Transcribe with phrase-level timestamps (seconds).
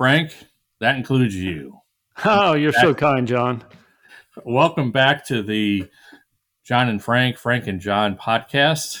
[0.00, 0.32] Frank,
[0.80, 1.78] that includes you.
[2.24, 3.62] Oh, you're so kind, John.
[4.46, 5.90] Welcome back to the
[6.64, 8.98] John and Frank, Frank and John podcast.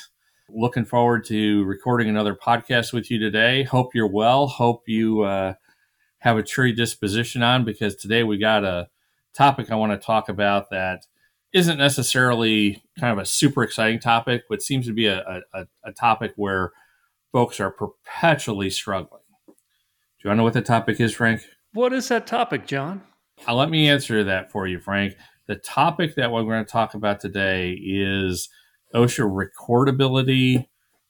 [0.50, 3.62] Looking forward to recording another podcast with you today.
[3.62, 4.46] Hope you're well.
[4.46, 5.54] Hope you uh,
[6.18, 8.90] have a tree disposition on because today we got a
[9.32, 11.06] topic I want to talk about that
[11.54, 15.92] isn't necessarily kind of a super exciting topic, but seems to be a, a, a
[15.92, 16.72] topic where
[17.32, 19.19] folks are perpetually struggling.
[20.20, 21.40] Do you want to know what the topic is, Frank?
[21.72, 23.00] What is that topic, John?
[23.48, 25.14] Uh, let me answer that for you, Frank.
[25.46, 28.50] The topic that we're going to talk about today is
[28.94, 30.66] OSHA recordability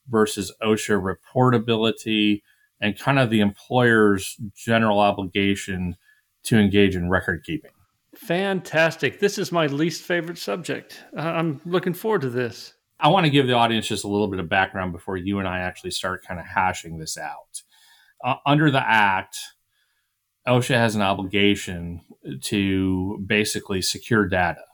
[0.08, 2.42] versus OSHA reportability
[2.80, 5.97] and kind of the employer's general obligation
[6.45, 7.72] to engage in record keeping.
[8.14, 9.19] Fantastic.
[9.19, 11.02] This is my least favorite subject.
[11.17, 12.74] I'm looking forward to this.
[13.00, 15.48] I want to give the audience just a little bit of background before you and
[15.48, 17.62] I actually start kind of hashing this out.
[18.24, 19.38] Uh, under the Act,
[20.46, 22.02] OSHA has an obligation
[22.42, 24.64] to basically secure data.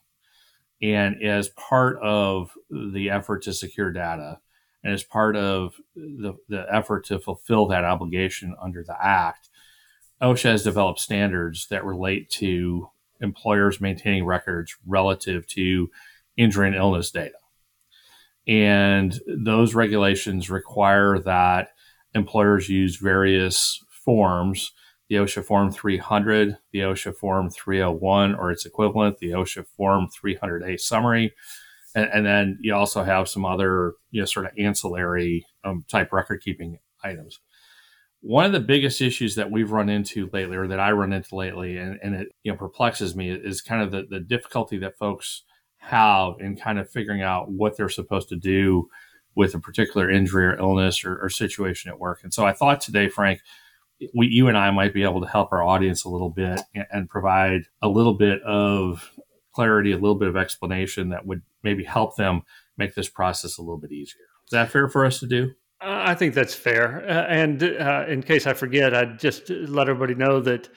[0.83, 4.41] And as part of the effort to secure data,
[4.83, 9.49] and as part of the, the effort to fulfill that obligation under the Act,
[10.21, 12.89] OSHA has developed standards that relate to
[13.21, 15.91] employers maintaining records relative to
[16.37, 17.35] injury and illness data.
[18.47, 21.71] And those regulations require that
[22.17, 24.73] employers use various forms
[25.09, 30.81] the OSHA Form 300, the OSHA Form 301 or its equivalent, the OSHA Form 300A
[30.81, 31.33] summary,
[31.95, 36.13] and, and, then you also have some other you know sort of ancillary um, type
[36.13, 37.41] record keeping items.
[38.21, 41.37] One of the biggest issues that we've run into lately, or that I run into
[41.37, 44.99] lately, and, and it you know perplexes me, is kind of the, the difficulty that
[44.99, 45.45] folks
[45.79, 48.89] have in kind of figuring out what they're supposed to do
[49.37, 52.21] with a particular injury or illness or, or situation at work.
[52.25, 53.43] And so I thought today, Frank,
[54.15, 56.87] we, you and I might be able to help our audience a little bit and,
[56.91, 59.13] and provide a little bit of
[59.53, 62.43] clarity, a little bit of explanation that would maybe help them
[62.77, 64.25] make this process a little bit easier.
[64.47, 65.53] Is that fair for us to do?
[65.81, 67.05] I think that's fair.
[67.07, 70.69] Uh, and uh, in case I forget, I'd just let everybody know that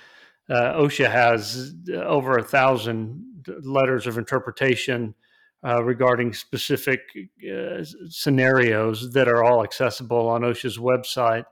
[0.50, 3.26] uh, OSHA has over a thousand
[3.64, 5.16] letters of interpretation
[5.66, 7.02] uh, regarding specific
[7.44, 11.44] uh, scenarios that are all accessible on OSHA's website.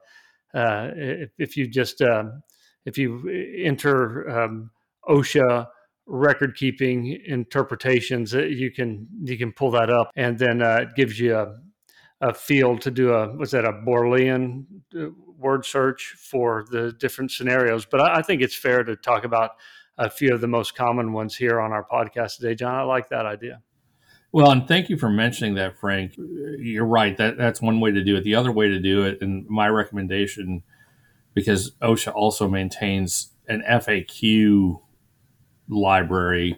[0.54, 2.42] if, if, you just um,
[2.86, 3.30] if you
[3.64, 4.72] enter um,
[5.10, 5.68] OSHA
[6.08, 11.20] record keeping interpretations you can you can pull that up and then uh, it gives
[11.20, 11.54] you a,
[12.22, 14.64] a field to do a was that a Boolean
[14.98, 15.08] uh,
[15.38, 17.86] word search for the different scenarios.
[17.86, 19.52] But I, I, think it's fair to talk about
[19.98, 22.74] a few of the most common ones here on our podcast today john.
[22.74, 23.62] I like that idea
[24.38, 26.14] well and thank you for mentioning that frank
[26.60, 29.18] you're right that that's one way to do it the other way to do it
[29.22, 30.64] and my recommendation
[31.34, 34.80] because osha also maintains an faq
[35.70, 36.58] library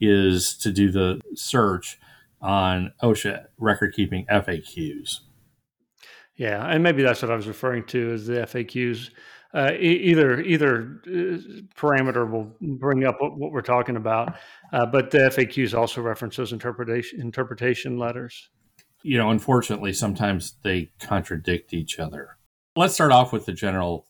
[0.00, 1.98] is to do the search
[2.40, 5.20] on OSHA record keeping FAQs.
[6.36, 9.10] Yeah, and maybe that's what I was referring to as the FAQs.
[9.54, 11.40] Uh, either either uh,
[11.74, 14.36] parameter will bring up what, what we're talking about,
[14.74, 18.50] uh, but the FAQs also reference those interpretation interpretation letters.
[19.02, 22.36] You know, unfortunately, sometimes they contradict each other.
[22.76, 24.06] Let's start off with the general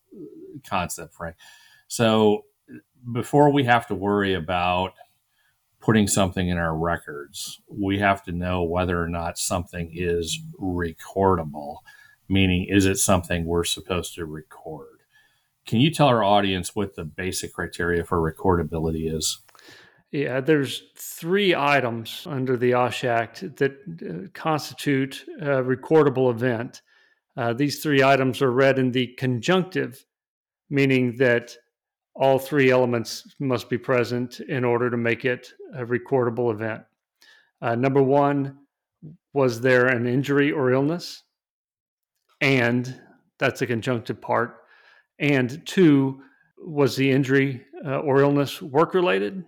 [0.69, 1.37] concept, Frank.
[1.87, 2.45] So,
[3.13, 4.95] before we have to worry about
[5.81, 11.77] putting something in our records, we have to know whether or not something is recordable,
[12.29, 14.98] meaning, is it something we're supposed to record?
[15.69, 19.41] Can you tell our audience what the basic criteria for recordability is?
[20.11, 26.81] Yeah, there's three items under the OSH Act that uh, constitute a recordable event.
[27.37, 30.07] Uh, these three items are read in the conjunctive,
[30.71, 31.55] meaning that
[32.15, 36.83] all three elements must be present in order to make it a recordable event.
[37.61, 38.57] Uh, number one,
[39.35, 41.25] was there an injury or illness?
[42.41, 42.99] And
[43.39, 44.63] that's a conjunctive part.
[45.19, 46.23] And two,
[46.59, 49.45] was the injury uh, or illness work related?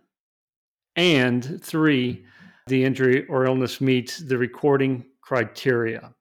[0.97, 2.25] And three,
[2.67, 6.15] the injury or illness meets the recording criteria.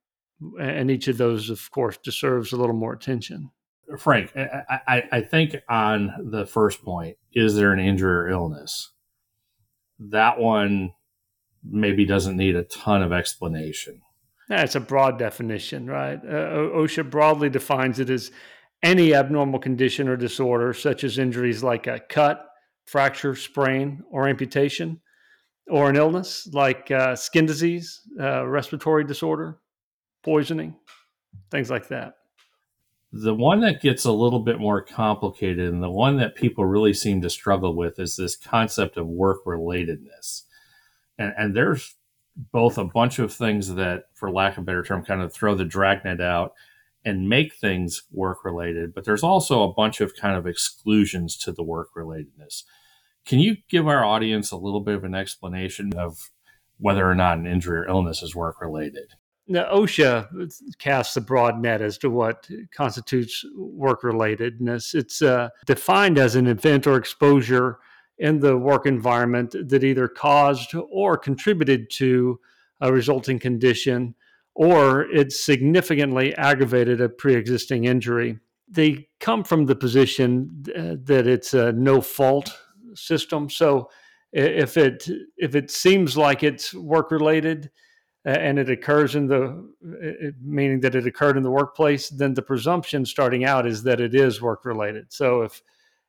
[0.60, 3.52] And each of those, of course, deserves a little more attention
[3.98, 8.92] Frank, I, I, I think on the first point, is there an injury or illness?
[10.00, 10.94] That one
[11.64, 14.02] maybe doesn't need a ton of explanation.
[14.48, 16.20] That's a broad definition, right?
[16.24, 18.32] Uh, OSHA broadly defines it as
[18.84, 22.46] any abnormal condition or disorder, such as injuries like a cut,
[22.86, 25.02] fracture, sprain, or amputation,
[25.70, 29.60] or an illness like uh, skin disease, uh, respiratory disorder,
[30.24, 30.76] poisoning,
[31.52, 32.16] things like that.
[33.12, 36.94] The one that gets a little bit more complicated and the one that people really
[36.94, 40.44] seem to struggle with is this concept of work relatedness.
[41.18, 41.96] And, and there's
[42.36, 45.56] both a bunch of things that, for lack of a better term, kind of throw
[45.56, 46.54] the dragnet out
[47.06, 51.52] and make things work related, but there's also a bunch of kind of exclusions to
[51.52, 52.64] the work relatedness.
[53.26, 56.18] Can you give our audience a little bit of an explanation of
[56.78, 59.14] whether or not an injury or illness is work related?
[59.48, 64.94] Now, OSHA casts a broad net as to what constitutes work relatedness.
[64.94, 67.80] It's uh, defined as an event or exposure
[68.20, 72.40] in the work environment that either caused or contributed to
[72.82, 74.14] a resulting condition,
[74.60, 78.38] or it significantly aggravated a pre existing injury.
[78.68, 82.54] They come from the position uh, that it's a no fault
[82.94, 83.50] system.
[83.50, 83.90] So
[84.34, 85.08] if it
[85.38, 87.72] if it seems like it's work related,
[88.26, 89.66] and it occurs in the
[90.44, 94.14] meaning that it occurred in the workplace, then the presumption starting out is that it
[94.14, 95.06] is work related.
[95.14, 95.64] So if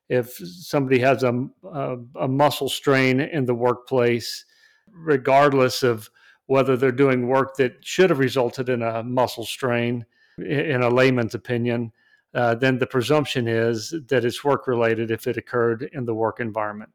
[0.09, 4.45] if somebody has a, a, a muscle strain in the workplace,
[4.93, 6.11] regardless of
[6.51, 10.05] whether they're doing work that should have resulted in a muscle strain,
[10.37, 11.93] in a layman's opinion,
[12.35, 16.41] uh, then the presumption is that it's work related if it occurred in the work
[16.41, 16.91] environment.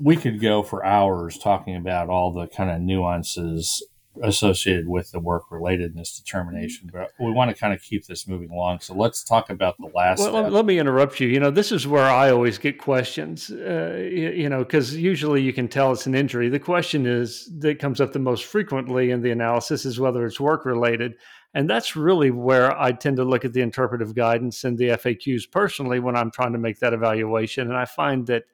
[0.00, 3.84] We could go for hours talking about all the kind of nuances
[4.22, 6.90] associated with the work relatedness determination.
[6.92, 8.80] But we want to kind of keep this moving along.
[8.80, 10.18] So let's talk about the last.
[10.18, 11.28] Well, let, me interrupt you.
[11.28, 15.42] You know, this is where I always get questions, uh, you, you, know, because usually
[15.42, 16.48] you can tell it's an injury.
[16.48, 20.40] The question is that comes up the most frequently in the analysis is whether it's
[20.40, 21.14] work related.
[21.54, 25.50] And that's really where I tend to look at the interpretive guidance and the FAQs
[25.50, 27.68] personally when I'm trying to make that evaluation.
[27.68, 28.44] And I find that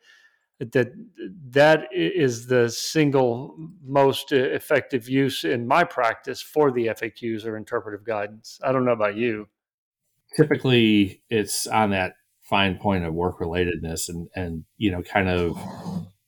[0.59, 0.93] that
[1.51, 8.05] that is the single most effective use in my practice for the FAQs or interpretive
[8.05, 8.59] guidance.
[8.63, 9.49] I don't know about you.
[10.37, 15.57] Typically, it's on that fine point of work relatedness, and and you know, kind of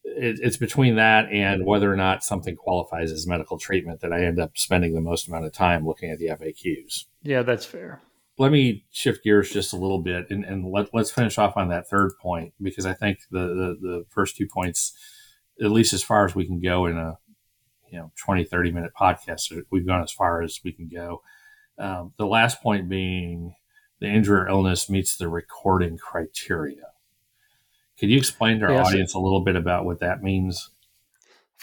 [0.04, 4.24] it, it's between that and whether or not something qualifies as medical treatment that I
[4.24, 7.06] end up spending the most amount of time looking at the FAQs.
[7.22, 8.00] Yeah, that's fair
[8.40, 11.68] let me shift gears just a little bit and, and let, let's finish off on
[11.68, 14.94] that third point because I think the, the, the, first two points,
[15.62, 17.18] at least as far as we can go in a
[17.92, 21.20] you know 20, 30 minute podcast, we've gone as far as we can go.
[21.78, 23.54] Um, the last point being
[24.00, 26.86] the injury or illness meets the recording criteria.
[27.98, 28.86] Could you explain to our yes.
[28.86, 30.70] audience a little bit about what that means?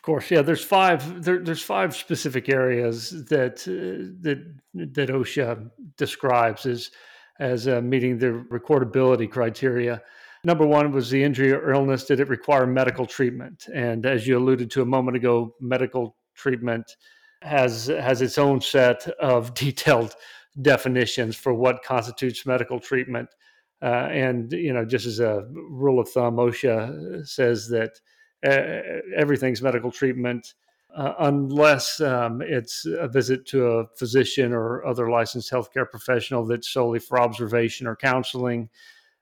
[0.07, 0.42] Course, yeah.
[0.42, 1.21] There's five.
[1.21, 4.39] There, there's five specific areas that uh, that
[4.74, 6.92] that OSHA describes as
[7.42, 10.01] as uh, meeting the recordability criteria.
[10.45, 12.06] Number one was the injury or illness.
[12.06, 13.65] Did it require medical treatment?
[13.75, 16.95] And as you alluded to a moment ago, medical treatment
[17.42, 20.15] has has its own set of detailed
[20.62, 23.27] definitions for what constitutes medical treatment.
[23.81, 28.00] Uh, and you know, just as a rule of thumb, OSHA says that
[28.44, 30.53] everything's medical treatment.
[30.96, 36.70] Uh, unless um, it's a visit to a physician or other licensed healthcare professional that's
[36.70, 38.67] solely for observation or counseling,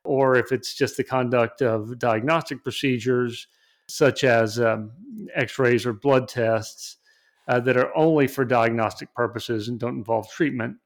[0.06, 3.48] or if it's just the conduct of diagnostic procedures
[3.88, 4.92] such as um,
[5.34, 6.98] x rays or blood tests
[7.48, 10.78] uh, that are only for diagnostic purposes and don't involve treatment,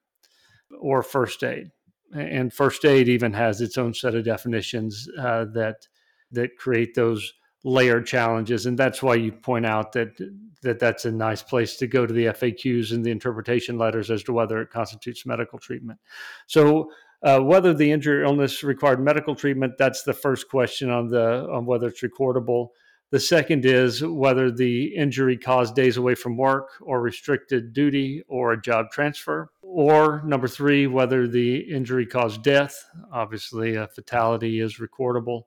[0.80, 1.72] or first aid.
[2.14, 5.88] And first aid even has its own set of definitions uh, that
[6.32, 10.18] that create those layered challenges and that's why you point out that
[10.62, 14.24] that that's a nice place to go to the FAQs and the interpretation letters as
[14.24, 16.00] to whether it constitutes medical treatment.
[16.48, 16.92] So
[17.24, 21.48] uh, whether the injury or illness required medical treatment that's the first question on the
[21.52, 22.70] on whether it's recordable.
[23.12, 28.52] The second is whether the injury caused days away from work or restricted duty or
[28.52, 29.50] a job transfer.
[29.62, 32.86] Or number three whether the injury caused death.
[33.12, 35.44] Obviously a fatality is recordable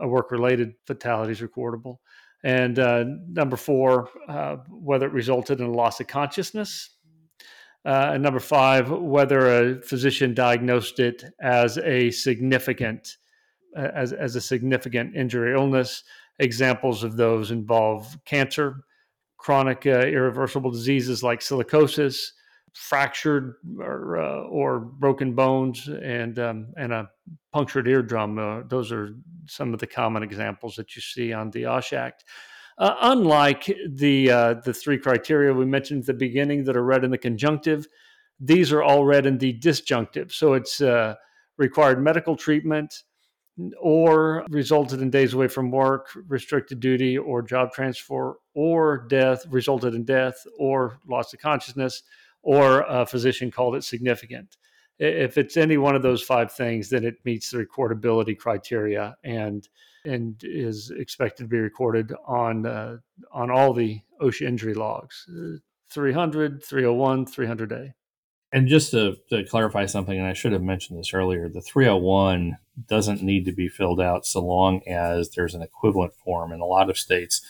[0.00, 1.98] work related fatality is recordable.
[2.44, 6.90] And uh, number four, uh, whether it resulted in a loss of consciousness.
[7.86, 13.16] Uh, and number five, whether a physician diagnosed it as a significant
[13.76, 16.04] as, as a significant injury illness.
[16.38, 18.84] Examples of those involve cancer,
[19.36, 22.28] chronic uh, irreversible diseases like silicosis,
[22.74, 27.08] fractured or, uh, or broken bones and um, and a
[27.52, 28.38] punctured eardrum.
[28.38, 29.14] Uh, those are
[29.46, 32.24] some of the common examples that you see on the OSH Act.
[32.76, 37.04] Uh, unlike the uh, the three criteria we mentioned at the beginning that are read
[37.04, 37.86] in the conjunctive,
[38.40, 40.32] these are all read in the disjunctive.
[40.32, 41.14] So it's uh,
[41.56, 43.02] required medical treatment
[43.80, 49.94] or resulted in days away from work, restricted duty, or job transfer, or death, resulted
[49.94, 52.02] in death, or loss of consciousness,
[52.44, 54.56] or a physician called it significant.
[54.98, 59.66] If it's any one of those five things, then it meets the recordability criteria and
[60.04, 62.98] and is expected to be recorded on uh,
[63.32, 65.58] on all the OSHA injury logs, uh,
[65.90, 67.92] 300, 301, 300A.
[68.52, 72.56] And just to, to clarify something, and I should have mentioned this earlier, the 301
[72.86, 76.52] doesn't need to be filled out so long as there's an equivalent form.
[76.52, 77.44] In a lot of states,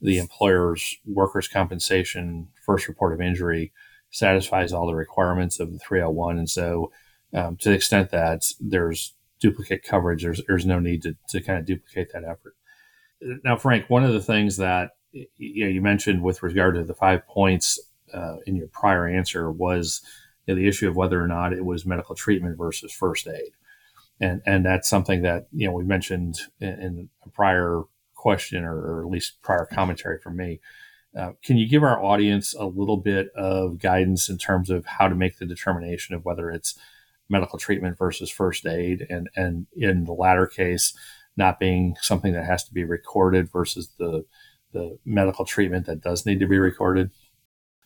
[0.00, 3.72] the employer's workers' compensation first report of injury
[4.10, 6.38] satisfies all the requirements of the 301.
[6.38, 6.90] And so,
[7.34, 11.58] um, to the extent that there's duplicate coverage, there's, there's no need to, to kind
[11.58, 12.54] of duplicate that effort.
[13.44, 16.94] Now, Frank, one of the things that you, know, you mentioned with regard to the
[16.94, 17.78] five points
[18.14, 20.02] uh, in your prior answer was
[20.46, 23.52] you know, the issue of whether or not it was medical treatment versus first aid.
[24.20, 27.82] And, and that's something that, you know, we mentioned in, in a prior
[28.14, 30.60] question or, or, at least prior commentary from me.
[31.16, 35.08] Uh, can you give our audience a little bit of guidance in terms of how
[35.08, 36.78] to make the determination of whether it's
[37.28, 40.92] medical treatment versus first aid, and and in the latter case,
[41.36, 44.24] not being something that has to be recorded versus the
[44.72, 47.10] the medical treatment that does need to be recorded?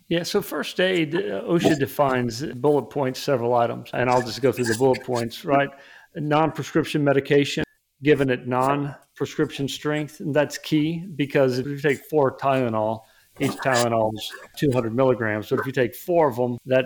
[0.08, 4.52] Yeah, so first aid, uh, OSHA defines bullet points several items, and I'll just go
[4.52, 5.70] through the bullet points, right?
[6.16, 7.64] Non prescription medication
[8.02, 13.02] given at non prescription strength, and that's key because if you take four Tylenol,
[13.42, 15.48] each Tylenol is 200 milligrams.
[15.48, 16.84] So if you take four of them, that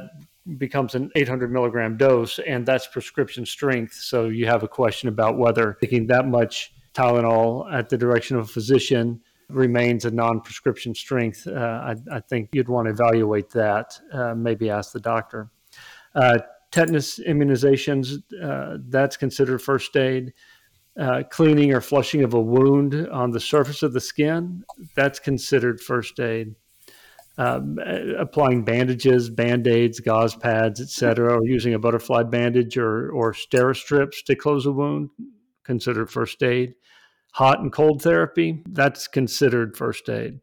[0.58, 3.94] becomes an 800 milligram dose, and that's prescription strength.
[3.94, 8.44] So you have a question about whether taking that much Tylenol at the direction of
[8.44, 11.46] a physician remains a non prescription strength.
[11.46, 15.50] Uh, I, I, think you'd want to evaluate that, uh, maybe ask the doctor.
[16.14, 16.38] Uh,
[16.72, 20.32] tetanus immunizations, uh, that's considered first aid.
[20.98, 25.78] Uh, cleaning or flushing of a wound on the surface of the skin, that's considered
[25.78, 26.54] first aid.
[27.38, 27.78] Um,
[28.18, 34.22] applying bandages, band aids, gauze pads, etc., or using a butterfly bandage or, or Steri-Strips
[34.22, 35.10] to close a wound,
[35.62, 36.74] considered first aid.
[37.32, 40.40] Hot and cold therapy, that's considered first aid.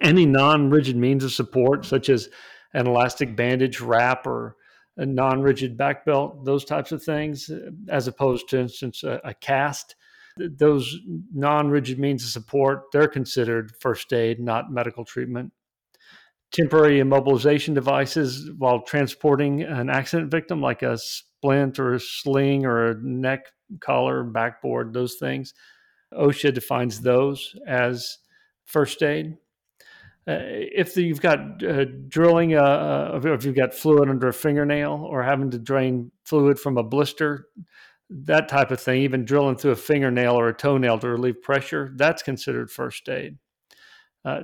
[0.00, 2.30] Any non rigid means of support, such as
[2.72, 4.56] an elastic bandage wrap or
[4.96, 7.50] a non-rigid back belt, those types of things,
[7.88, 9.94] as opposed to, instance, a, a cast.
[10.38, 10.96] Those
[11.34, 15.52] non-rigid means of support, they're considered first aid, not medical treatment.
[16.52, 22.90] Temporary immobilization devices while transporting an accident victim, like a splint or a sling or
[22.90, 23.46] a neck
[23.80, 25.54] collar, backboard, those things.
[26.14, 28.18] OSHA defines those as
[28.64, 29.36] first aid.
[30.28, 35.06] Uh, if you've got uh, drilling, uh, uh if you've got fluid under a fingernail
[35.08, 37.46] or having to drain fluid from a blister,
[38.10, 41.92] that type of thing, even drilling through a fingernail or a toenail to relieve pressure,
[41.96, 43.36] that's considered first aid.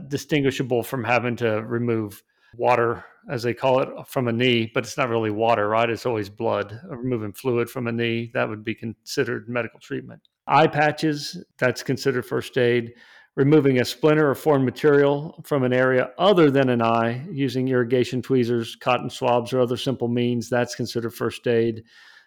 [0.06, 2.22] Distinguishable from having to remove
[2.56, 5.90] water, as they call it, from a knee, but it's not really water, right?
[5.90, 6.80] It's always blood.
[6.88, 10.20] Removing fluid from a knee, that would be considered medical treatment.
[10.46, 12.92] Eye patches, that's considered first aid
[13.34, 18.20] removing a splinter or foreign material from an area other than an eye using irrigation
[18.20, 20.50] tweezers, cotton swabs, or other simple means.
[20.50, 21.84] That's considered first aid.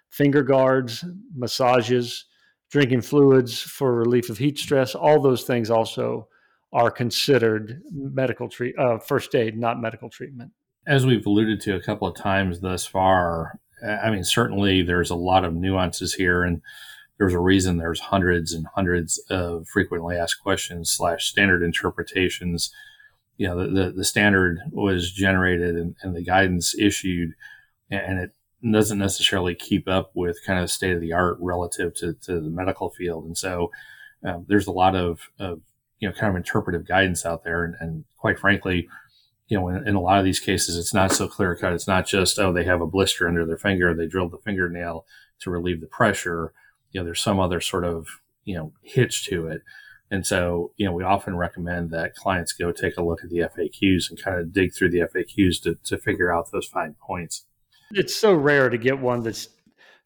[0.09, 2.25] Finger guards, massages,
[2.71, 6.27] drinking fluids for relief of heat stress, all those things also
[6.74, 10.51] are considered medical treat uh, first aid, not medical treatment.
[10.88, 15.15] As we've alluded to a couple of times thus far, I mean, certainly there's a
[15.15, 16.62] lot of nuances here, and
[17.17, 22.72] there's a reason there's hundreds and hundreds of frequently asked questions slash standard interpretations.
[23.38, 27.34] You know, the, the, the standard was generated and, and, the guidance issued,
[27.89, 28.31] and it
[28.69, 32.50] doesn't necessarily keep up with kind of state of the art relative to, to the
[32.50, 33.25] medical field.
[33.25, 33.72] And so
[34.25, 35.62] um, there's a lot of, of,
[36.00, 37.63] you know, kind of interpretive guidance out there.
[37.63, 38.88] And, and quite frankly,
[39.48, 41.74] you know, in, in, a lot of these cases, it's not so clear cut.
[41.74, 45.05] It's not just, oh, they have a blister under their finger, they drilled the fingernail
[45.41, 46.53] to relieve the pressure
[46.95, 48.07] you know, there's some other sort of,
[48.45, 49.63] you know, hitch to it.
[50.09, 53.39] And so, you know, we often recommend that clients go take a look at the
[53.39, 57.47] FAQs and kind of dig through the FAQs to, to figure out those fine points.
[57.91, 59.49] It's so rare to get one that's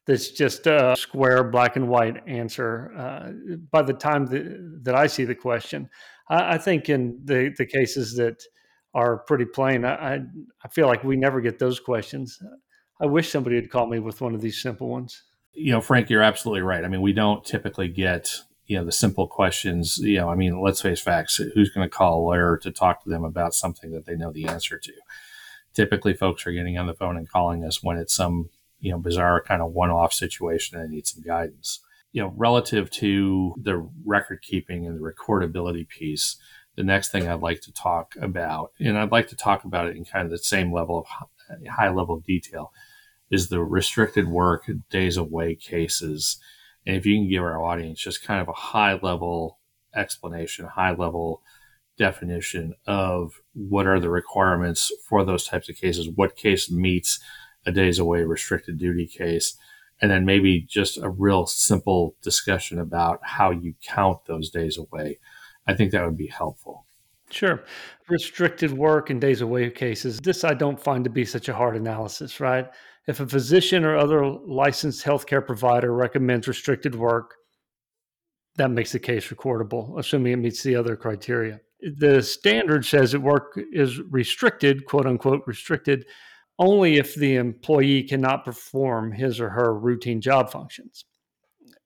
[0.08, 2.92] that's just a square black and white answer.
[2.98, 3.34] Uh,
[3.72, 5.88] by the time that, that I see the question,
[6.28, 8.42] I, I, think in the, the cases that
[8.96, 9.86] are pretty plain.
[9.86, 10.20] I, I,
[10.66, 12.40] I feel like we never get those questions.
[13.00, 15.22] I wish somebody had called me with one of these simple ones.
[15.54, 16.86] You know, Frank, you're absolutely right.
[16.86, 18.34] I mean, we don't typically get
[18.70, 19.98] you know the simple questions.
[19.98, 21.38] You know, I mean, let's face facts.
[21.38, 24.32] Who's going to call a lawyer to talk to them about something that they know
[24.32, 24.94] the answer to?
[25.74, 29.00] Typically, folks are getting on the phone and calling us when it's some you know
[29.00, 31.82] bizarre kind of one-off situation and they need some guidance.
[32.12, 36.38] You know, relative to the record keeping and the recordability piece,
[36.76, 39.96] the next thing I'd like to talk about, and I'd like to talk about it
[39.96, 42.72] in kind of the same level of high level of detail,
[43.32, 46.38] is the restricted work days away cases.
[46.86, 49.60] And if you can give our audience just kind of a high level
[49.96, 51.42] explanation, high level
[51.98, 57.20] definition of what are the requirements for those types of cases, what case meets
[57.66, 59.58] a days away restricted duty case,
[60.02, 65.20] and then maybe just a real simple discussion about how you count those days away.
[65.68, 66.86] I think that would be helpful.
[67.30, 67.64] Sure.
[68.08, 70.20] Restricted work and days away cases.
[70.20, 72.68] This I don't find to be such a hard analysis, right?
[73.10, 77.36] If a physician or other licensed healthcare provider recommends restricted work,
[78.58, 81.60] that makes the case recordable, assuming it meets the other criteria.
[81.98, 86.06] The standard says that work is restricted, quote unquote, restricted,
[86.60, 91.06] only if the employee cannot perform his or her routine job functions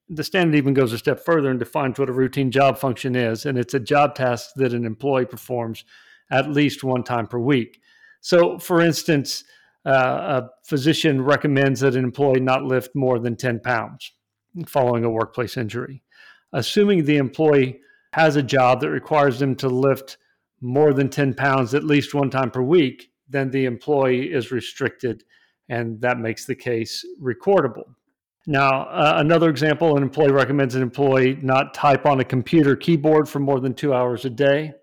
[0.10, 3.46] the standard even goes a step further and defines what a routine job function is,
[3.46, 5.86] and it's a job task that an employee performs
[6.32, 7.80] at least one time per week.
[8.22, 9.44] So, for instance,
[9.86, 14.14] uh, a physician recommends that an employee not lift more than 10 pounds
[14.66, 16.04] following a workplace injury.
[16.54, 17.80] Assuming the employee
[18.14, 20.18] has a job that requires them to lift
[20.62, 25.24] more than 10 pounds at least one time per week, then the employee is restricted,
[25.68, 27.96] and that makes the case recordable.
[28.46, 33.28] Now, uh, another example an employee recommends an employee not type on a computer keyboard
[33.28, 34.74] for more than two hours a day,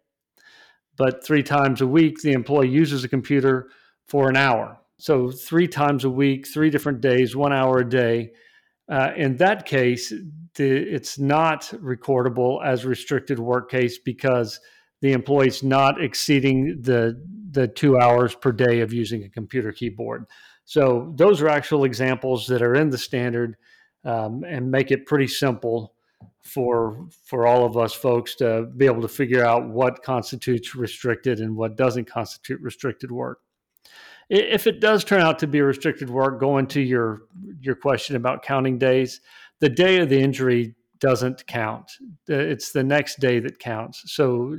[0.97, 3.69] but three times a week, the employee uses a computer
[4.07, 4.80] for an hour.
[5.01, 8.33] So, three times a week, three different days, one hour a day.
[8.89, 10.13] Uh, in that case,
[10.57, 14.61] the, it's not recordable as restricted work case because
[15.01, 17.21] the employee's not exceeding the
[17.53, 20.27] the two hours per day of using a computer keyboard.
[20.65, 23.57] So those are actual examples that are in the standard
[24.05, 25.95] um, and make it pretty simple
[26.43, 31.41] for for all of us folks to be able to figure out what constitutes restricted
[31.41, 33.41] and what doesn't constitute restricted work.
[34.31, 37.23] If it does turn out to be restricted work, going to your
[37.61, 39.21] your question about counting days,
[39.59, 41.91] the day of the injury doesn't count.
[42.29, 44.03] It's the next day that counts.
[44.07, 44.57] So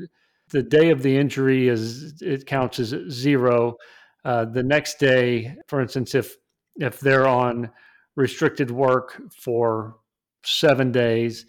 [0.50, 3.78] the day of the injury is it counts as zero
[4.26, 6.36] uh, the next day, for instance, if
[6.76, 7.72] if they're on
[8.16, 9.96] restricted work for
[10.44, 11.46] seven days,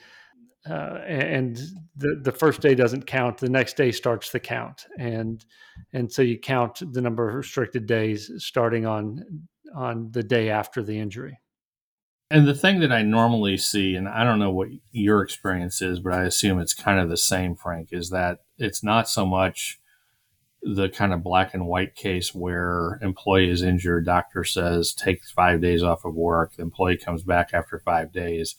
[0.68, 1.56] uh, and
[1.96, 5.44] the the first day doesn't count, the next day starts the count, and
[5.92, 9.24] and so you count the number of restricted days starting on
[9.74, 11.38] on the day after the injury.
[12.30, 16.00] And the thing that I normally see, and I don't know what your experience is,
[16.00, 19.78] but I assume it's kind of the same, Frank, is that it's not so much
[20.62, 25.60] the kind of black and white case where employee is injured, doctor says take five
[25.60, 28.54] days off of work, the employee comes back after five days.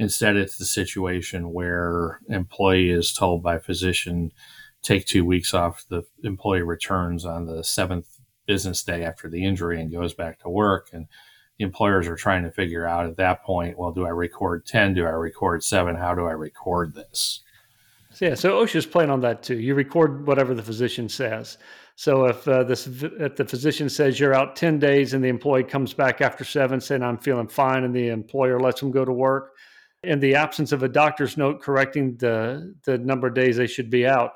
[0.00, 4.32] Instead, it's the situation where employee is told by physician
[4.82, 5.84] take two weeks off.
[5.90, 10.48] The employee returns on the seventh business day after the injury and goes back to
[10.48, 10.88] work.
[10.94, 11.06] And
[11.58, 14.94] the employers are trying to figure out at that point, well, do I record 10?
[14.94, 15.96] Do I record seven?
[15.96, 17.40] How do I record this?
[18.20, 19.58] Yeah, so OSHA's playing on that too.
[19.58, 21.58] You record whatever the physician says.
[21.96, 25.64] So if uh, this if the physician says you're out ten days and the employee
[25.64, 29.12] comes back after seven saying I'm feeling fine and the employer lets them go to
[29.12, 29.52] work,
[30.02, 33.90] in the absence of a doctor's note correcting the the number of days they should
[33.90, 34.32] be out,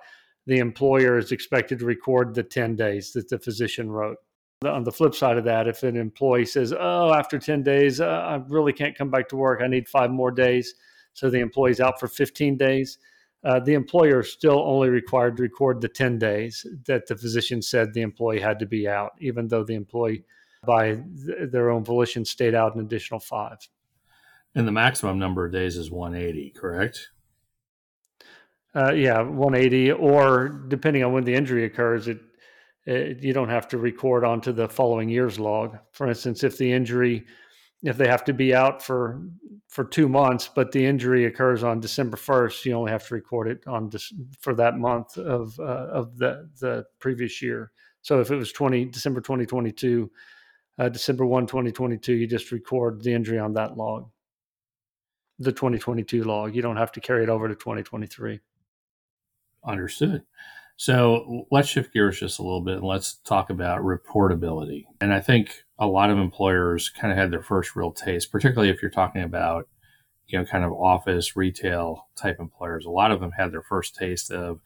[0.46, 4.18] the employer is expected to record the ten days that the physician wrote.
[4.64, 8.07] On the flip side of that, if an employee says, "Oh, after ten days, uh,
[8.07, 9.61] I really can't come back to work.
[9.62, 10.74] I need five more days,"
[11.12, 12.98] so the employee's out for fifteen days
[13.44, 17.61] uh, the employer is still only required to record the 10 days that the physician
[17.61, 20.24] said the employee had to be out, even though the employee,
[20.66, 23.59] by th- their own volition, stayed out an additional five.
[24.54, 27.10] And the maximum number of days is 180, correct?
[28.74, 32.18] Uh, yeah, 180, or depending on when the injury occurs, it,
[32.86, 35.78] it, you don't have to record onto the following year's log.
[35.92, 37.24] For instance, if the injury
[37.84, 39.22] if they have to be out for
[39.68, 43.48] for two months, but the injury occurs on December first, you only have to record
[43.48, 43.90] it on
[44.40, 47.72] for that month of uh, of the the previous year.
[48.00, 50.10] So if it was twenty December twenty twenty two,
[50.78, 54.08] uh, December one 2022, you just record the injury on that log,
[55.38, 56.54] the twenty twenty two log.
[56.54, 58.40] You don't have to carry it over to twenty twenty three.
[59.64, 60.22] Understood.
[60.76, 64.84] So let's shift gears just a little bit and let's talk about reportability.
[65.00, 68.70] And I think a lot of employers kind of had their first real taste, particularly
[68.70, 69.68] if you're talking about,
[70.26, 72.86] you know, kind of office retail type employers.
[72.86, 74.60] A lot of them had their first taste of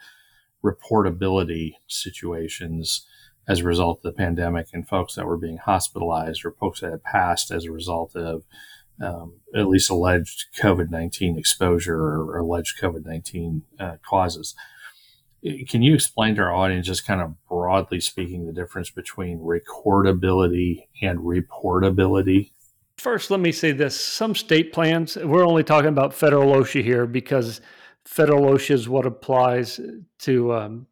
[0.64, 3.06] reportability situations
[3.46, 6.90] as a result of the pandemic and folks that were being hospitalized or folks that
[6.90, 8.44] had passed as a result of
[9.00, 14.54] um, at least alleged COVID 19 exposure or, alleged COVID 19 uh, causes.
[15.68, 20.86] Can you explain to our audience, just kind of broadly speaking, the difference between recordability
[21.00, 22.50] and reportability?
[22.96, 27.06] First, let me say this some state plans, we're only talking about federal OSHA here
[27.06, 27.60] because
[28.04, 29.78] federal OSHA is what applies
[30.20, 30.86] to um,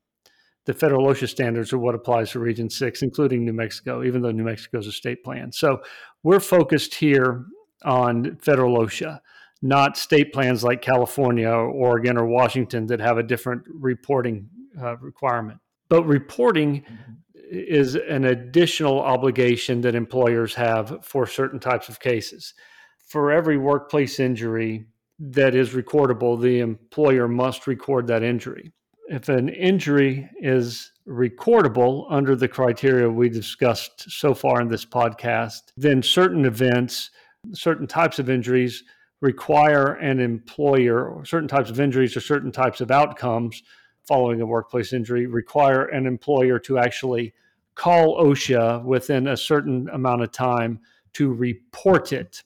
[0.67, 4.31] the federal OSHA standards are what applies to Region 6, including New Mexico, even though
[4.31, 5.51] New Mexico is a state plan.
[5.51, 5.81] So
[6.23, 7.45] we're focused here
[7.85, 9.21] on federal OSHA
[9.63, 14.49] not state plans like California or Oregon or Washington that have a different reporting
[14.81, 15.59] uh, requirement.
[15.89, 17.13] But reporting mm-hmm.
[17.51, 22.55] is an additional obligation that employers have for certain types of cases.
[22.99, 24.87] For every workplace injury
[25.19, 28.73] that is recordable, the employer must record that injury.
[29.09, 35.73] If an injury is recordable under the criteria we discussed so far in this podcast,
[35.77, 37.11] then certain events,
[37.53, 38.85] certain types of injuries
[39.21, 43.63] require an employer, or certain types of injuries or certain types of outcomes
[44.07, 47.35] following a workplace injury, require an employer to actually
[47.75, 50.81] call OSHA within a certain amount of time
[51.15, 52.43] to report it.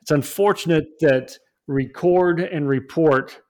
[0.00, 1.36] It's unfortunate that
[1.66, 3.40] record and report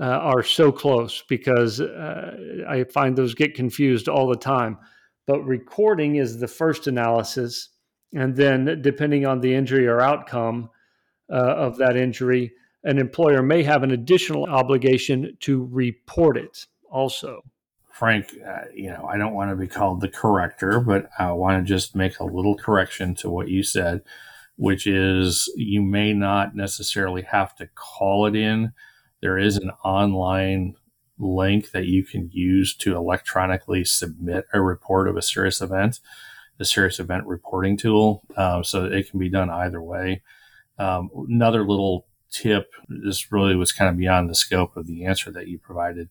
[0.00, 4.78] uh, are so close because uh, I find those get confused all the time.
[5.26, 7.68] But recording is the first analysis.
[8.12, 10.70] And then, depending on the injury or outcome,
[11.30, 17.42] uh, of that injury, an employer may have an additional obligation to report it also.
[17.92, 21.64] Frank, uh, you know, I don't want to be called the corrector, but I want
[21.64, 24.02] to just make a little correction to what you said,
[24.56, 28.72] which is you may not necessarily have to call it in.
[29.20, 30.76] There is an online
[31.18, 36.00] link that you can use to electronically submit a report of a serious event,
[36.60, 38.22] the serious event reporting tool.
[38.36, 40.20] Um, so it can be done either way.
[40.78, 45.30] Um, another little tip this really was kind of beyond the scope of the answer
[45.32, 46.10] that you provided.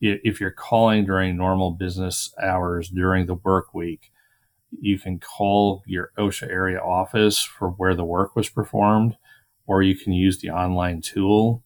[0.00, 4.10] If you're calling during normal business hours during the work week,
[4.80, 9.18] you can call your OSHA area office for where the work was performed,
[9.66, 11.62] or you can use the online tool.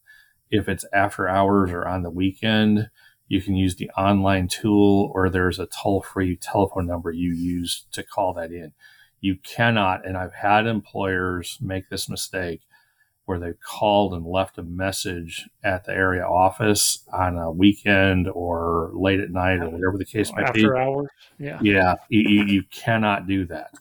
[0.50, 2.90] If it's after hours or on the weekend,
[3.28, 7.86] you can use the online tool, or there's a toll free telephone number you use
[7.92, 8.72] to call that in
[9.20, 12.60] you cannot, and I've had employers make this mistake
[13.24, 18.92] where they've called and left a message at the area office on a weekend or
[18.94, 20.64] late at night or whatever the case might After be.
[20.64, 21.08] After hours,
[21.38, 23.72] yeah, yeah, you, you cannot do that.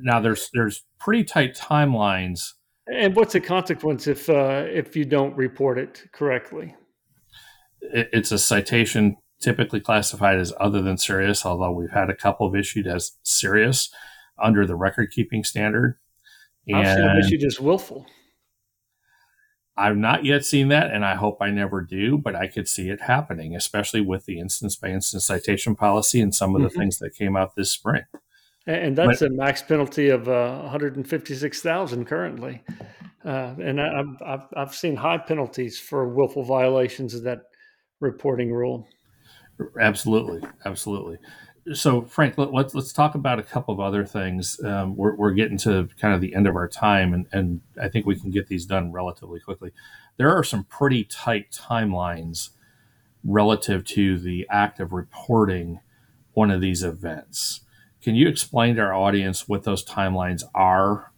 [0.00, 2.54] Now there's there's pretty tight timelines.
[2.86, 6.74] And what's the consequence if uh, if you don't report it correctly?
[7.80, 12.46] It, it's a citation typically classified as other than serious, although we've had a couple
[12.46, 13.90] of issued as serious
[14.42, 15.98] under the record keeping standard.
[16.66, 18.06] And I've seen issued as willful.
[19.78, 22.88] I've not yet seen that, and I hope I never do, but I could see
[22.88, 26.78] it happening, especially with the instance by instance citation policy and some of the mm-hmm.
[26.78, 28.04] things that came out this spring.
[28.66, 32.62] And that's but, a max penalty of uh, 156,000 currently.
[33.24, 37.42] Uh, and I, have I've seen high penalties for willful violations of that
[38.00, 38.86] reporting rule.
[39.80, 41.18] Absolutely, absolutely
[41.74, 44.62] so Frank, let, us let's, let's talk about a couple of other things.
[44.62, 47.88] Um, we're, we're getting to kind of the end of our time, and, and I
[47.88, 49.72] think we can get these done relatively quickly.
[50.16, 52.50] There are some pretty tight timelines
[53.24, 55.80] relative to the act of reporting
[56.34, 57.62] one of these events.
[58.00, 61.12] Can you explain to our audience what those timelines are?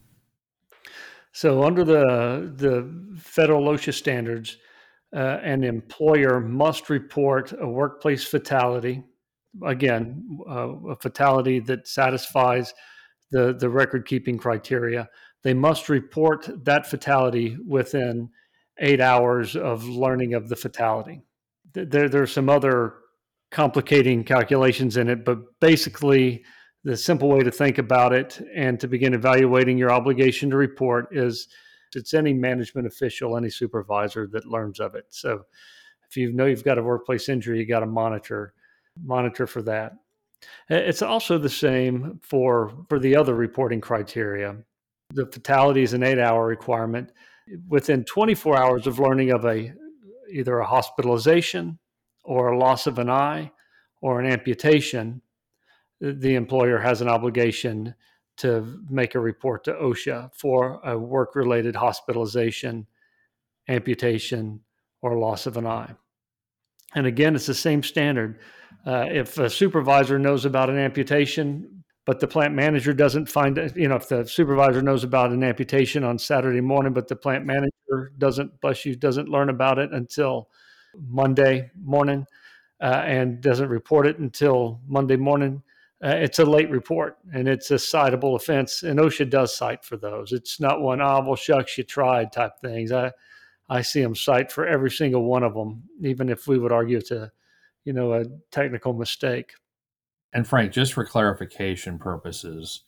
[1.33, 4.57] So, under the the federal OSHA standards,
[5.15, 9.03] uh, an employer must report a workplace fatality
[9.65, 12.75] again, uh, a fatality that satisfies
[13.31, 15.09] the, the record keeping criteria,
[15.43, 18.29] they must report that fatality within
[18.81, 21.23] eight hours of learning of the fatality.
[21.73, 22.95] There, there are some other
[23.51, 26.45] complicating calculations in it, but basically,
[26.85, 31.09] the simple way to think about it and to begin evaluating your obligation to report
[31.11, 31.49] is
[31.95, 35.07] it's any management official, any supervisor that learns of it.
[35.11, 35.45] So
[36.09, 38.55] if you know you've got a workplace injury, you got to monitor
[39.05, 39.93] monitor for that.
[40.69, 44.57] It's also the same for for the other reporting criteria.
[45.11, 47.13] The fatality is an eight hour requirement.
[47.69, 49.73] Within 24 hours of learning of a
[50.31, 51.79] either a hospitalization
[52.25, 53.51] or a loss of an eye
[54.03, 55.23] or an amputation,
[56.01, 57.95] the employer has an obligation
[58.39, 62.87] to make a report to OSHA for a work related hospitalization,
[63.69, 64.61] amputation,
[65.03, 65.93] or loss of an eye.
[66.95, 68.41] And again, it's the same standard.
[68.87, 73.89] Uh, if a supervisor knows about an amputation, but the plant manager doesn't find you
[73.89, 78.13] know, if the supervisor knows about an amputation on Saturday morning, but the plant manager
[78.17, 80.49] doesn't, bless you, doesn't learn about it until
[80.97, 82.25] Monday morning
[82.81, 85.63] uh, and doesn't report it until Monday morning,
[86.05, 88.83] uh, it's a late report and it's a citable offense.
[88.83, 90.33] And OSHA does cite for those.
[90.33, 92.93] It's not one, ah, oh, well, shucks, you tried type things.
[92.93, 93.13] I,
[93.69, 96.99] I see them cite for every single one of them, even if we would argue
[96.99, 97.31] it's a,
[97.85, 99.53] you know, a technical mistake.
[100.33, 102.83] And Frank, just for clarification purposes,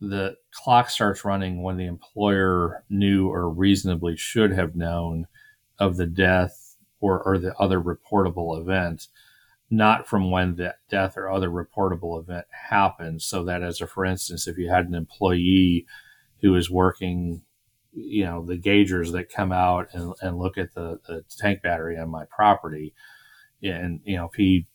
[0.00, 5.26] the clock starts running when the employer knew or reasonably should have known
[5.78, 9.08] of the death or, or the other reportable event,
[9.70, 13.24] not from when the death or other reportable event happens.
[13.24, 15.86] So that, as a for instance, if you had an employee
[16.40, 17.42] who is working
[17.94, 21.96] you know the gaugers that come out and, and look at the, the tank battery
[21.98, 22.92] on my property
[23.62, 24.66] and you know if he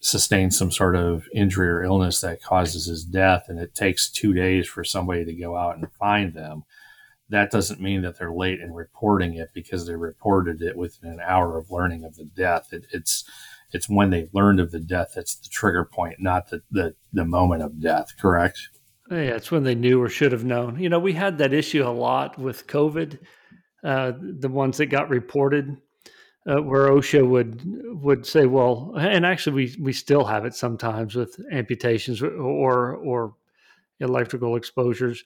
[0.00, 4.32] sustains some sort of injury or illness that causes his death and it takes two
[4.32, 6.62] days for somebody to go out and find them
[7.28, 11.20] that doesn't mean that they're late in reporting it because they reported it within an
[11.24, 13.24] hour of learning of the death it, it's
[13.72, 17.24] it's when they learned of the death that's the trigger point not the, the the
[17.24, 18.68] moment of death correct
[19.10, 20.78] yeah, it's when they knew or should have known.
[20.78, 23.18] You know, we had that issue a lot with COVID.
[23.82, 25.76] Uh, the ones that got reported,
[26.46, 27.62] uh, where OSHA would
[28.02, 33.34] would say, well, and actually we we still have it sometimes with amputations or or
[34.00, 35.24] electrical exposures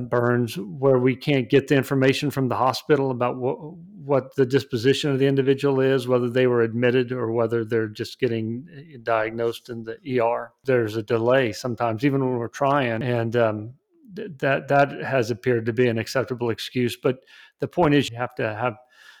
[0.00, 3.56] burns where we can't get the information from the hospital about what,
[4.04, 8.18] what the disposition of the individual is, whether they were admitted or whether they're just
[8.18, 10.52] getting uh, diagnosed in the ER.
[10.64, 13.74] There's a delay sometimes, even when we're trying, and um,
[14.16, 16.96] th- that that has appeared to be an acceptable excuse.
[16.96, 17.18] But
[17.60, 18.76] the point is, you have to have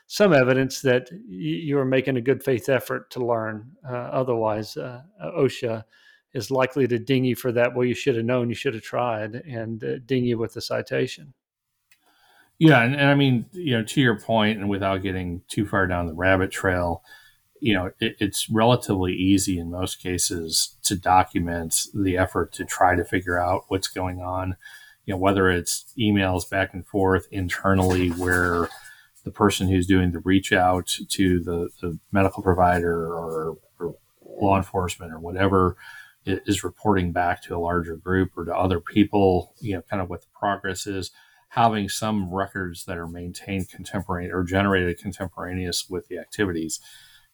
[0.06, 3.72] some evidence that you are making a good faith effort to learn.
[3.88, 5.84] Uh, otherwise, uh, OSHA
[6.34, 7.74] is likely to ding you for that.
[7.74, 10.60] Well, you should have known, you should have tried, and uh, ding you with the
[10.60, 11.34] citation.
[12.58, 15.86] Yeah, and, and, I mean, you know, to your point, and without getting too far
[15.86, 17.02] down the rabbit trail,
[17.60, 22.94] you know, it, it's relatively easy in most cases to document the effort to try
[22.94, 24.56] to figure out what's going on.
[25.06, 28.68] You know, whether it's emails back and forth internally where
[29.24, 34.56] the person who's doing the reach out to the, the medical provider or, or law
[34.56, 35.76] enforcement or whatever
[36.24, 40.08] is reporting back to a larger group or to other people, you know, kind of
[40.08, 41.10] what the progress is,
[41.48, 46.80] having some records that are maintained contemporaneous or generated contemporaneous with the activities,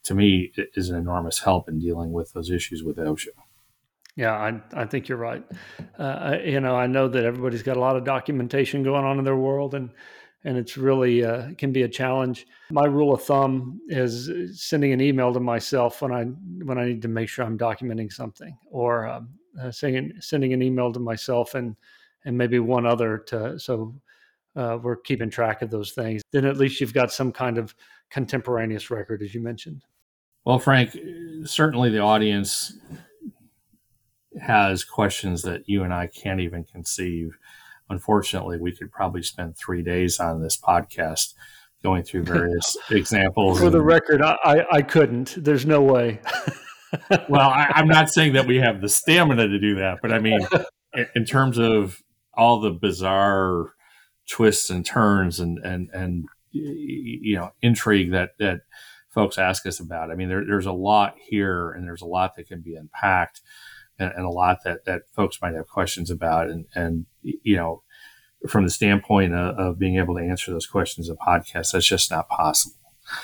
[0.04, 3.28] to me, is an enormous help in dealing with those issues with OSHA.
[4.16, 5.44] Yeah, I, I think you're right.
[5.96, 9.24] Uh, you know, I know that everybody's got a lot of documentation going on in
[9.24, 9.90] their world, and
[10.44, 12.46] and it's really uh, can be a challenge.
[12.70, 16.24] My rule of thumb is sending an email to myself when I
[16.64, 20.62] when I need to make sure I'm documenting something, or um, uh, sending sending an
[20.62, 21.76] email to myself and
[22.24, 23.94] and maybe one other to so
[24.56, 26.22] uh, we're keeping track of those things.
[26.32, 27.74] Then at least you've got some kind of
[28.10, 29.84] contemporaneous record, as you mentioned.
[30.44, 30.96] Well, Frank,
[31.44, 32.72] certainly the audience
[34.40, 37.36] has questions that you and I can't even conceive
[37.90, 41.34] unfortunately, we could probably spend three days on this podcast
[41.82, 43.58] going through various examples.
[43.58, 45.36] For the record, I, I couldn't.
[45.42, 46.20] There's no way.
[47.28, 50.18] well, I, am not saying that we have the stamina to do that, but I
[50.18, 50.40] mean,
[51.14, 52.02] in terms of
[52.34, 53.72] all the bizarre
[54.28, 58.60] twists and turns and and and you know intrigue that that
[59.10, 60.10] folks ask us about.
[60.10, 63.40] I mean, there, there's a lot here, and there's a lot that can be unpacked
[63.98, 66.48] and, and, a lot that, that folks might have questions about.
[66.48, 67.82] And, and you know,
[68.46, 72.10] from the standpoint of, of being able to answer those questions in podcast, that's just
[72.10, 72.76] not possible.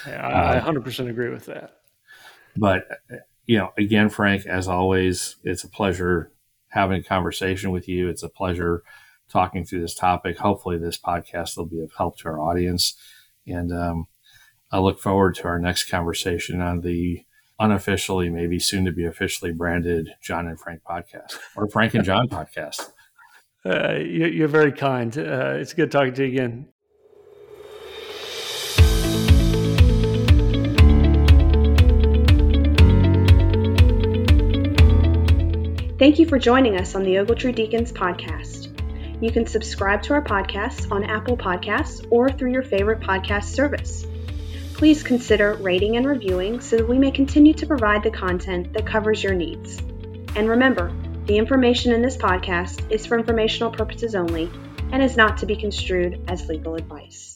[0.07, 1.79] Yeah, I, uh, 100% agree with that.
[2.57, 2.87] But,
[3.47, 6.33] you know, again, Frank, as always, it's a pleasure
[6.69, 8.09] having a conversation with you.
[8.09, 8.83] It's a pleasure
[9.29, 10.39] talking through this topic.
[10.39, 12.95] Hopefully, this podcast will be of help to our audience.
[13.47, 14.07] And um,
[14.71, 17.25] I look forward to our next conversation on the
[17.59, 22.29] unofficially, maybe soon to be officially branded John and Frank podcast or Frank and John
[22.31, 22.91] podcast.
[23.65, 25.17] Uh, you, are very kind.
[25.17, 26.69] Uh, it's good talking to you again.
[35.97, 38.71] Thank you for joining us on the Ogletree Deakins podcast.
[39.23, 44.05] You can subscribe to our podcast on Apple Podcasts or through your favorite podcast service
[44.85, 48.87] Please consider rating and reviewing so that we may continue to provide the content that
[48.87, 49.79] covers your needs.
[50.37, 50.93] And remember,
[51.25, 54.51] the information in this podcast is for informational purposes only
[54.93, 57.34] and is not to be construed as legal advice.